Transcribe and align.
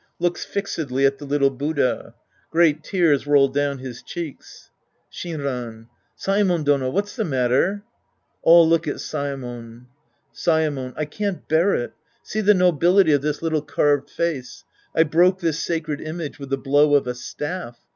{Looks 0.17 0.43
fixedly 0.43 1.05
at 1.05 1.19
the 1.19 1.25
little 1.25 1.51
Buddha. 1.51 2.15
Great 2.49 2.83
tears 2.83 3.27
roll 3.27 3.47
doivn 3.53 3.77
his 3.79 4.01
cheeks.) 4.01 4.71
Shinran. 5.13 5.89
Saemon 6.17 6.63
Dono, 6.63 6.89
what's 6.89 7.15
the 7.15 7.23
matter? 7.23 7.83
{All 8.41 8.67
look 8.67 8.87
at 8.87 8.95
Saemon.) 8.99 9.85
Saemon. 10.33 10.95
I 10.97 11.05
can't 11.05 11.47
bear 11.47 11.75
it. 11.75 11.93
See 12.23 12.41
the 12.41 12.55
nobility 12.55 13.11
of 13.11 13.21
this 13.21 13.43
little 13.43 13.61
carved 13.61 14.09
face. 14.09 14.63
I 14.95 15.03
broke 15.03 15.39
this 15.39 15.59
sacred 15.59 16.01
image 16.01 16.39
with 16.39 16.49
the 16.49 16.57
blow 16.57 16.95
of 16.95 17.05
a 17.05 17.13
staff. 17.13 17.77